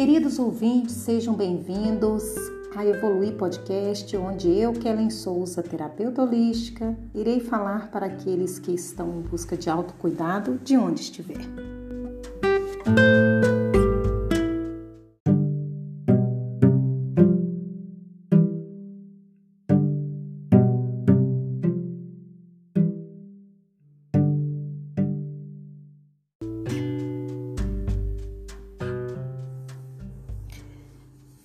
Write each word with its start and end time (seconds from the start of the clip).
Queridos 0.00 0.38
ouvintes, 0.38 0.94
sejam 0.94 1.34
bem-vindos 1.34 2.24
a 2.74 2.86
Evoluir 2.86 3.34
Podcast, 3.34 4.16
onde 4.16 4.48
eu, 4.48 4.72
Kellen 4.72 5.10
Souza, 5.10 5.62
terapeuta 5.62 6.22
holística, 6.22 6.96
irei 7.14 7.38
falar 7.38 7.90
para 7.90 8.06
aqueles 8.06 8.58
que 8.58 8.72
estão 8.72 9.18
em 9.18 9.20
busca 9.20 9.58
de 9.58 9.68
autocuidado 9.68 10.58
de 10.64 10.74
onde 10.74 11.02
estiver. 11.02 11.44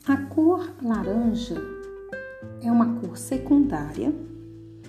A 0.07 0.17
cor 0.17 0.69
laranja 0.83 1.55
é 2.61 2.71
uma 2.71 2.93
cor 2.99 3.17
secundária 3.17 4.13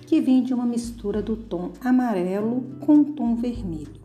que 0.02 0.20
vem 0.20 0.42
de 0.42 0.52
uma 0.52 0.66
mistura 0.66 1.22
do 1.22 1.34
tom 1.34 1.72
amarelo 1.80 2.60
com 2.80 3.02
tom 3.02 3.34
vermelho. 3.34 4.02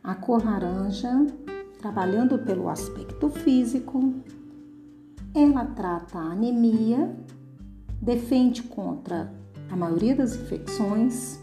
A 0.00 0.14
cor 0.14 0.44
laranja, 0.44 1.26
trabalhando 1.80 2.38
pelo 2.38 2.68
aspecto 2.68 3.28
físico, 3.30 4.14
ela 5.34 5.64
trata 5.64 6.18
a 6.18 6.32
anemia, 6.34 7.12
defende 8.00 8.62
contra 8.62 9.34
a 9.68 9.74
maioria 9.74 10.14
das 10.14 10.36
infecções, 10.36 11.40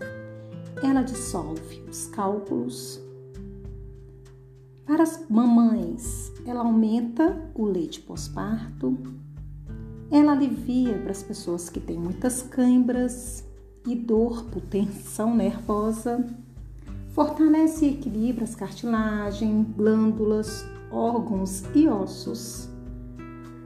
ela 0.82 1.02
dissolve 1.02 1.84
os 1.90 2.08
cálculos, 2.08 3.02
para 4.88 5.04
as 5.04 5.26
mamães, 5.30 6.32
ela 6.46 6.62
aumenta 6.62 7.52
o 7.54 7.66
leite 7.66 8.00
pós-parto, 8.00 8.98
ela 10.10 10.32
alivia 10.32 10.98
para 11.00 11.12
as 11.12 11.22
pessoas 11.22 11.70
que 11.70 11.82
têm 11.82 12.00
muitas 12.00 12.42
câimbras 12.42 13.44
e 13.86 13.94
dor 13.94 14.46
por 14.46 14.62
tensão 14.62 15.36
nervosa, 15.36 16.26
fortalece 17.10 17.86
e 17.86 17.90
equilibra 17.96 18.46
as 18.46 18.56
cartilagens, 18.56 19.68
glândulas, 19.76 20.66
órgãos 20.90 21.64
e 21.76 21.86
ossos, 21.90 22.70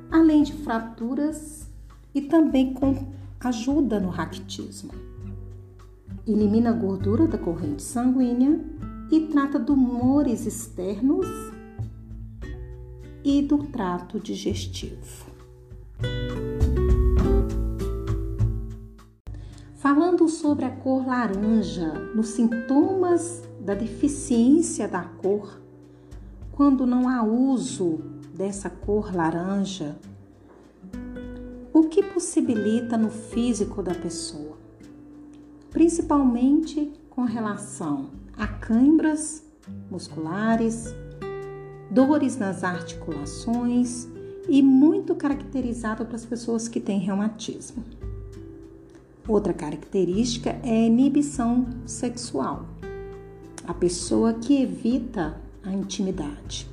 além 0.09 0.41
de 0.41 0.53
fraturas 0.53 1.69
e 2.15 2.21
também 2.21 2.75
ajuda 3.39 3.99
no 3.99 4.09
raquitismo. 4.09 4.91
Elimina 6.25 6.71
a 6.71 6.73
gordura 6.73 7.27
da 7.27 7.37
corrente 7.37 7.83
sanguínea 7.83 8.59
e 9.11 9.19
trata 9.27 9.59
de 9.59 9.69
humores 9.71 10.45
externos 10.45 11.27
e 13.23 13.41
do 13.41 13.57
trato 13.57 14.17
digestivo. 14.19 15.29
Falando 19.75 20.29
sobre 20.29 20.63
a 20.63 20.71
cor 20.71 21.05
laranja, 21.05 21.91
nos 22.15 22.29
sintomas 22.29 23.43
da 23.59 23.73
deficiência 23.73 24.87
da 24.87 25.03
cor, 25.03 25.59
quando 26.53 26.85
não 26.85 27.09
há 27.09 27.21
uso 27.21 27.99
dessa 28.33 28.69
cor 28.69 29.13
laranja, 29.13 29.97
o 31.73 31.83
que 31.83 32.01
possibilita 32.01 32.97
no 32.97 33.09
físico 33.09 33.83
da 33.83 33.93
pessoa, 33.93 34.57
principalmente 35.69 36.93
com 37.09 37.23
relação 37.23 38.20
a 38.37 38.47
câimbras 38.47 39.43
musculares, 39.89 40.93
dores 41.89 42.37
nas 42.37 42.63
articulações 42.63 44.07
e 44.47 44.61
muito 44.61 45.15
caracterizado 45.15 46.05
para 46.05 46.15
as 46.15 46.25
pessoas 46.25 46.67
que 46.67 46.79
têm 46.79 46.99
reumatismo. 46.99 47.83
Outra 49.27 49.53
característica 49.53 50.49
é 50.63 50.71
a 50.71 50.85
inibição 50.87 51.67
sexual, 51.85 52.65
a 53.67 53.73
pessoa 53.73 54.33
que 54.33 54.61
evita 54.61 55.39
a 55.63 55.71
intimidade. 55.71 56.67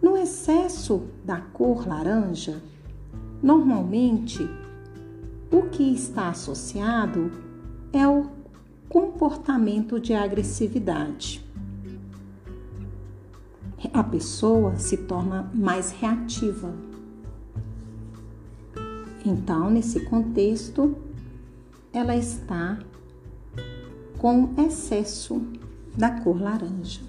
No 0.00 0.16
excesso 0.16 1.02
da 1.24 1.38
cor 1.38 1.86
laranja, 1.86 2.62
normalmente 3.42 4.48
o 5.50 5.68
que 5.68 5.94
está 5.94 6.30
associado 6.30 7.30
é 7.92 8.08
o 8.08 8.41
comportamento 8.92 9.98
de 9.98 10.12
agressividade. 10.12 11.42
A 13.90 14.04
pessoa 14.04 14.76
se 14.76 14.98
torna 14.98 15.50
mais 15.54 15.92
reativa. 15.92 16.74
Então, 19.24 19.70
nesse 19.70 20.00
contexto, 20.04 20.94
ela 21.90 22.14
está 22.14 22.80
com 24.18 24.52
excesso 24.58 25.40
da 25.96 26.10
cor 26.20 26.38
laranja. 26.38 27.00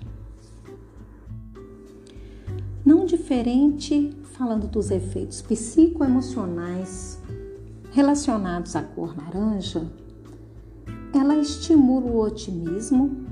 Não 2.86 3.06
diferente 3.06 4.16
falando 4.32 4.68
dos 4.70 4.90
efeitos 4.90 5.42
psicoemocionais 5.42 7.22
relacionados 7.92 8.74
à 8.78 8.82
cor 8.82 9.14
laranja, 9.18 9.92
ela 11.14 11.38
estimula 11.38 12.08
o 12.08 12.20
otimismo, 12.20 13.26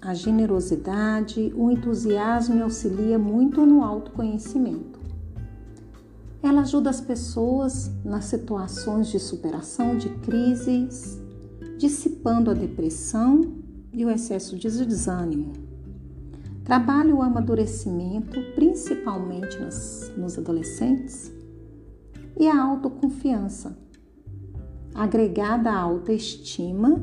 a 0.00 0.12
generosidade, 0.12 1.52
o 1.56 1.70
entusiasmo 1.70 2.56
e 2.56 2.62
auxilia 2.62 3.18
muito 3.18 3.64
no 3.64 3.82
autoconhecimento. 3.82 5.00
Ela 6.42 6.62
ajuda 6.62 6.90
as 6.90 7.00
pessoas 7.00 7.88
nas 8.04 8.24
situações 8.24 9.06
de 9.08 9.20
superação 9.20 9.96
de 9.96 10.08
crises, 10.08 11.20
dissipando 11.78 12.50
a 12.50 12.54
depressão 12.54 13.40
e 13.92 14.04
o 14.04 14.10
excesso 14.10 14.56
de 14.56 14.68
desânimo. 14.84 15.52
Trabalha 16.64 17.14
o 17.14 17.22
amadurecimento, 17.22 18.40
principalmente 18.56 19.58
nas, 19.60 20.10
nos 20.16 20.36
adolescentes, 20.36 21.32
e 22.38 22.48
a 22.48 22.60
autoconfiança, 22.60 23.78
agregada 24.94 25.70
à 25.70 25.80
autoestima 25.80 27.00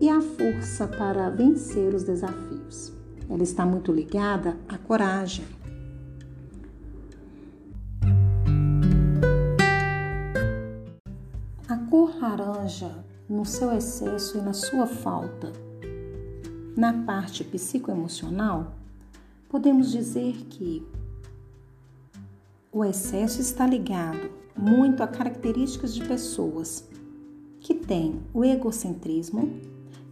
e 0.00 0.08
à 0.08 0.20
força 0.20 0.86
para 0.86 1.30
vencer 1.30 1.94
os 1.94 2.04
desafios. 2.04 2.92
Ela 3.28 3.42
está 3.42 3.66
muito 3.66 3.92
ligada 3.92 4.56
à 4.68 4.78
coragem. 4.78 5.44
A 11.68 11.76
cor 11.90 12.18
laranja, 12.18 13.04
no 13.28 13.44
seu 13.44 13.72
excesso 13.72 14.38
e 14.38 14.40
na 14.40 14.52
sua 14.52 14.86
falta, 14.86 15.52
na 16.76 16.92
parte 17.04 17.44
psicoemocional, 17.44 18.74
podemos 19.48 19.90
dizer 19.90 20.34
que 20.48 20.86
o 22.72 22.84
excesso 22.84 23.40
está 23.40 23.66
ligado 23.66 24.37
muito 24.58 25.02
a 25.02 25.06
características 25.06 25.94
de 25.94 26.04
pessoas 26.04 26.88
que 27.60 27.74
têm 27.74 28.20
o 28.34 28.44
egocentrismo, 28.44 29.60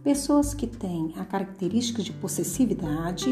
pessoas 0.03 0.53
que 0.53 0.65
têm 0.65 1.13
a 1.17 1.25
característica 1.25 2.01
de 2.01 2.13
possessividade, 2.13 3.29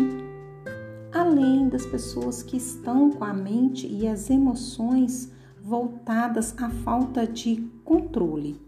além 1.14 1.70
das 1.70 1.86
pessoas 1.86 2.44
que 2.44 2.58
estão 2.58 3.10
com 3.12 3.24
a 3.24 3.34
mente 3.34 3.88
e 3.88 4.06
as 4.08 4.30
emoções 4.30 5.32
voltadas 5.64 6.54
à 6.58 6.70
falta 6.70 7.26
de 7.26 7.68
controle, 7.84 8.60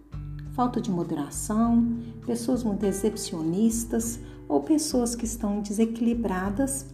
falta 0.51 0.79
de 0.79 0.89
moderação, 0.89 1.97
pessoas 2.25 2.63
muito 2.63 2.79
decepcionistas 2.79 4.19
ou 4.47 4.63
pessoas 4.63 5.15
que 5.15 5.25
estão 5.25 5.61
desequilibradas 5.61 6.88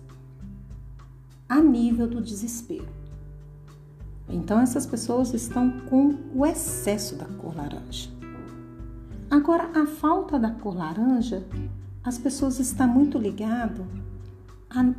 a 1.47 1.61
nível 1.61 2.07
do 2.07 2.19
desespero. 2.19 3.03
Então 4.27 4.59
essas 4.59 4.85
pessoas 4.85 5.33
estão 5.33 5.71
com 5.81 6.15
o 6.33 6.45
excesso 6.45 7.15
da 7.15 7.25
cor 7.25 7.55
laranja. 7.55 8.09
Agora, 9.29 9.69
a 9.73 9.85
falta 9.85 10.37
da 10.37 10.51
cor 10.51 10.75
laranja, 10.75 11.43
as 12.03 12.17
pessoas 12.17 12.59
estão 12.59 12.87
muito 12.87 13.17
ligado 13.17 13.85
à 14.69 14.93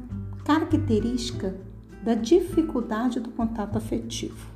característica 0.44 1.54
da 2.02 2.14
dificuldade 2.14 3.20
do 3.20 3.30
contato 3.30 3.78
afetivo. 3.78 4.54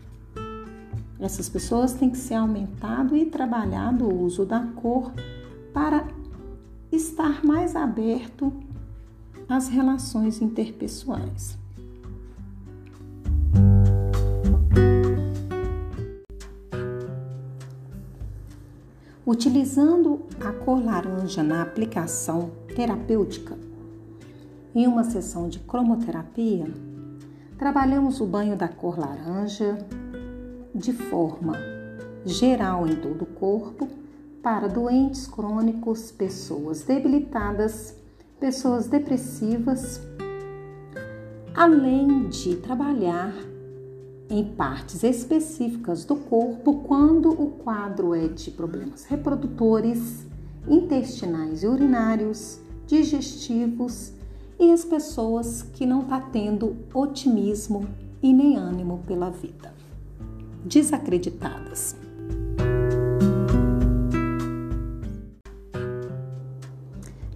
Essas 1.20 1.48
pessoas 1.48 1.94
têm 1.94 2.10
que 2.10 2.18
ser 2.18 2.34
aumentado 2.34 3.16
e 3.16 3.26
trabalhado 3.26 4.04
o 4.04 4.22
uso 4.22 4.44
da 4.44 4.60
cor 4.60 5.12
para 5.72 6.06
estar 6.92 7.44
mais 7.44 7.74
aberto 7.74 8.52
às 9.48 9.68
relações 9.68 10.40
interpessoais. 10.40 11.58
Utilizando 19.28 20.22
a 20.40 20.52
cor 20.52 20.82
laranja 20.82 21.42
na 21.42 21.60
aplicação 21.60 22.50
terapêutica, 22.75 23.58
em 24.75 24.86
uma 24.86 25.04
sessão 25.04 25.48
de 25.50 25.58
cromoterapia, 25.58 26.66
Trabalhamos 27.58 28.20
o 28.20 28.26
banho 28.26 28.56
da 28.56 28.69
cor 28.69 28.96
laranja 28.96 29.76
de 30.72 30.92
forma 30.92 31.54
geral 32.25 32.86
em 32.86 32.94
todo 32.94 33.22
o 33.22 33.26
corpo 33.26 33.88
para 34.40 34.69
doentes 34.69 35.26
crônicos, 35.26 36.12
pessoas 36.12 36.84
debilitadas, 36.84 37.96
pessoas 38.38 38.86
depressivas, 38.86 40.00
além 41.52 42.28
de 42.28 42.54
trabalhar 42.58 43.34
em 44.30 44.44
partes 44.44 45.02
específicas 45.02 46.04
do 46.04 46.16
corpo 46.16 46.82
quando 46.86 47.30
o 47.30 47.50
quadro 47.50 48.14
é 48.14 48.28
de 48.28 48.50
problemas 48.50 49.04
reprodutores, 49.04 50.26
intestinais 50.69 51.62
e 51.62 51.66
urinários, 51.66 52.60
digestivos 52.86 54.12
e 54.58 54.70
as 54.70 54.84
pessoas 54.84 55.62
que 55.62 55.86
não 55.86 56.02
estão 56.02 56.20
tá 56.20 56.26
tendo 56.30 56.76
otimismo 56.92 57.88
e 58.22 58.32
nem 58.32 58.56
ânimo 58.56 59.02
pela 59.06 59.30
vida. 59.30 59.72
Desacreditadas. 60.64 61.96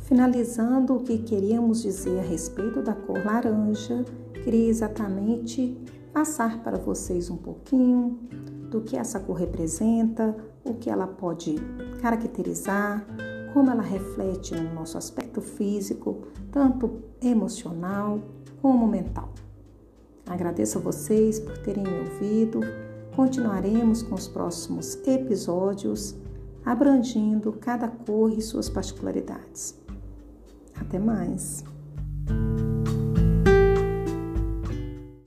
Finalizando 0.03 0.97
o 0.97 1.00
que 1.00 1.17
queríamos 1.19 1.81
dizer 1.81 2.19
a 2.19 2.23
respeito 2.23 2.83
da 2.83 2.93
cor 2.93 3.25
laranja, 3.25 4.05
queria 4.44 4.69
exatamente 4.69 5.75
passar 6.12 6.62
para 6.62 6.79
vocês 6.79 7.31
um 7.31 7.37
pouquinho 7.37 8.19
do 8.70 8.81
que 8.81 8.97
essa 8.97 9.19
cor 9.20 9.37
representa, 9.37 10.37
o 10.64 10.75
que 10.75 10.88
ela 10.88 11.06
pode 11.06 11.56
caracterizar, 12.00 13.06
como 13.53 13.70
ela 13.70 13.82
reflete 13.82 14.55
no 14.55 14.75
nosso 14.75 14.97
aspecto 14.97 15.41
físico, 15.41 16.23
tanto 16.50 17.03
emocional 17.20 18.20
como 18.61 18.87
mental. 18.87 19.31
Agradeço 20.26 20.79
a 20.79 20.81
vocês 20.81 21.41
por 21.41 21.59
terem 21.59 21.85
me 21.85 21.99
ouvido. 21.99 22.61
Continuaremos 23.15 24.03
com 24.03 24.15
os 24.15 24.29
próximos 24.29 24.97
episódios, 25.06 26.15
abrangindo 26.65 27.53
cada 27.53 27.88
cor 27.88 28.32
e 28.32 28.41
suas 28.41 28.70
particularidades. 28.70 29.79
Até 30.75 30.99
mais! 30.99 31.65